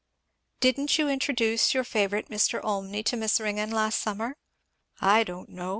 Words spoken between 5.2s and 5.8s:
don't know!